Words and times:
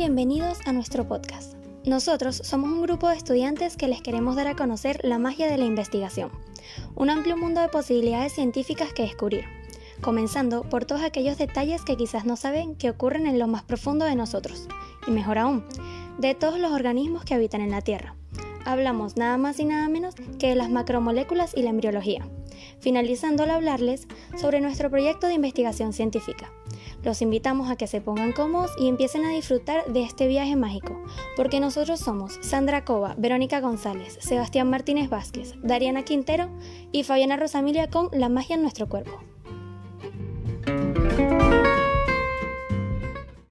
bienvenidos 0.00 0.60
a 0.64 0.72
nuestro 0.72 1.06
podcast. 1.06 1.52
Nosotros 1.84 2.40
somos 2.42 2.70
un 2.70 2.80
grupo 2.80 3.10
de 3.10 3.16
estudiantes 3.16 3.76
que 3.76 3.86
les 3.86 4.00
queremos 4.00 4.34
dar 4.34 4.46
a 4.46 4.56
conocer 4.56 4.98
la 5.04 5.18
magia 5.18 5.46
de 5.46 5.58
la 5.58 5.66
investigación, 5.66 6.30
un 6.94 7.10
amplio 7.10 7.36
mundo 7.36 7.60
de 7.60 7.68
posibilidades 7.68 8.32
científicas 8.32 8.94
que 8.94 9.02
descubrir, 9.02 9.44
comenzando 10.00 10.62
por 10.62 10.86
todos 10.86 11.02
aquellos 11.02 11.36
detalles 11.36 11.82
que 11.82 11.98
quizás 11.98 12.24
no 12.24 12.36
saben 12.36 12.76
que 12.76 12.88
ocurren 12.88 13.26
en 13.26 13.38
lo 13.38 13.46
más 13.46 13.62
profundo 13.62 14.06
de 14.06 14.16
nosotros, 14.16 14.68
y 15.06 15.10
mejor 15.10 15.36
aún, 15.36 15.66
de 16.16 16.34
todos 16.34 16.58
los 16.58 16.72
organismos 16.72 17.26
que 17.26 17.34
habitan 17.34 17.60
en 17.60 17.70
la 17.70 17.82
Tierra. 17.82 18.14
Hablamos 18.64 19.18
nada 19.18 19.36
más 19.36 19.60
y 19.60 19.66
nada 19.66 19.86
menos 19.90 20.14
que 20.38 20.48
de 20.48 20.54
las 20.54 20.70
macromoléculas 20.70 21.54
y 21.54 21.60
la 21.60 21.70
embriología, 21.70 22.26
finalizando 22.78 23.42
al 23.42 23.50
hablarles 23.50 24.06
sobre 24.40 24.62
nuestro 24.62 24.88
proyecto 24.88 25.26
de 25.26 25.34
investigación 25.34 25.92
científica. 25.92 26.50
Los 27.02 27.22
invitamos 27.22 27.70
a 27.70 27.76
que 27.76 27.86
se 27.86 28.00
pongan 28.00 28.32
cómodos 28.32 28.72
y 28.78 28.88
empiecen 28.88 29.24
a 29.24 29.30
disfrutar 29.30 29.86
de 29.86 30.02
este 30.02 30.26
viaje 30.26 30.54
mágico, 30.54 31.02
porque 31.36 31.58
nosotros 31.58 31.98
somos 31.98 32.38
Sandra 32.42 32.84
Cova, 32.84 33.14
Verónica 33.16 33.60
González, 33.60 34.18
Sebastián 34.20 34.68
Martínez 34.68 35.08
Vázquez, 35.08 35.54
Dariana 35.62 36.04
Quintero 36.04 36.50
y 36.92 37.04
Fabiana 37.04 37.36
Rosamilia 37.36 37.88
con 37.88 38.08
La 38.12 38.28
magia 38.28 38.56
en 38.56 38.62
nuestro 38.62 38.88
cuerpo. 38.88 39.18